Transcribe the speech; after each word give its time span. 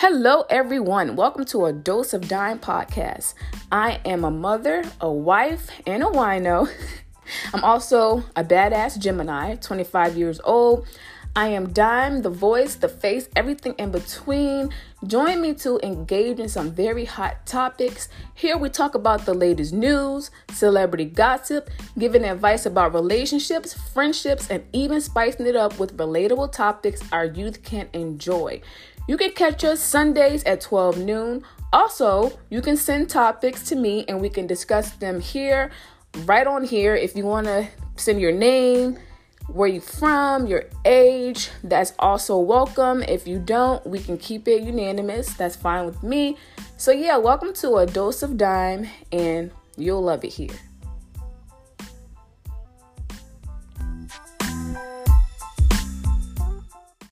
Hello, 0.00 0.44
everyone. 0.50 1.16
Welcome 1.16 1.46
to 1.46 1.64
a 1.64 1.72
Dose 1.72 2.12
of 2.12 2.28
Dime 2.28 2.58
podcast. 2.58 3.32
I 3.72 3.98
am 4.04 4.24
a 4.24 4.30
mother, 4.30 4.84
a 5.00 5.10
wife, 5.10 5.70
and 5.86 6.02
a 6.02 6.06
wino. 6.06 6.68
I'm 7.54 7.64
also 7.64 8.22
a 8.36 8.44
badass 8.44 8.98
Gemini, 8.98 9.54
25 9.54 10.18
years 10.18 10.38
old. 10.44 10.86
I 11.34 11.48
am 11.48 11.72
Dime, 11.72 12.20
the 12.20 12.28
voice, 12.28 12.74
the 12.74 12.90
face, 12.90 13.30
everything 13.34 13.74
in 13.78 13.90
between. 13.90 14.68
Join 15.06 15.40
me 15.40 15.54
to 15.54 15.80
engage 15.82 16.40
in 16.40 16.50
some 16.50 16.72
very 16.72 17.06
hot 17.06 17.46
topics. 17.46 18.10
Here 18.34 18.58
we 18.58 18.68
talk 18.68 18.94
about 18.94 19.24
the 19.24 19.32
latest 19.32 19.72
news, 19.72 20.30
celebrity 20.52 21.06
gossip, 21.06 21.70
giving 21.98 22.24
advice 22.24 22.66
about 22.66 22.92
relationships, 22.92 23.72
friendships, 23.72 24.50
and 24.50 24.62
even 24.74 25.00
spicing 25.00 25.46
it 25.46 25.56
up 25.56 25.78
with 25.78 25.96
relatable 25.96 26.52
topics 26.52 27.00
our 27.12 27.24
youth 27.24 27.62
can 27.62 27.88
enjoy. 27.94 28.60
You 29.08 29.16
can 29.16 29.30
catch 29.30 29.62
us 29.62 29.80
Sundays 29.80 30.42
at 30.44 30.60
12 30.60 30.98
noon. 30.98 31.44
Also, 31.72 32.36
you 32.50 32.60
can 32.60 32.76
send 32.76 33.08
topics 33.08 33.62
to 33.68 33.76
me 33.76 34.04
and 34.08 34.20
we 34.20 34.28
can 34.28 34.48
discuss 34.48 34.90
them 34.90 35.20
here, 35.20 35.70
right 36.24 36.44
on 36.44 36.64
here. 36.64 36.96
If 36.96 37.14
you 37.14 37.24
want 37.24 37.46
to 37.46 37.68
send 37.94 38.20
your 38.20 38.32
name, 38.32 38.98
where 39.46 39.68
you 39.68 39.80
from, 39.80 40.48
your 40.48 40.64
age, 40.84 41.50
that's 41.62 41.92
also 42.00 42.36
welcome. 42.38 43.04
If 43.04 43.28
you 43.28 43.38
don't, 43.38 43.86
we 43.86 44.00
can 44.00 44.18
keep 44.18 44.48
it 44.48 44.62
unanimous. 44.62 45.34
That's 45.34 45.54
fine 45.54 45.86
with 45.86 46.02
me. 46.02 46.36
So 46.76 46.90
yeah, 46.90 47.16
welcome 47.16 47.52
to 47.54 47.76
a 47.76 47.86
dose 47.86 48.24
of 48.24 48.36
dime 48.36 48.88
and 49.12 49.52
you'll 49.76 50.02
love 50.02 50.24
it 50.24 50.32
here. 50.32 50.56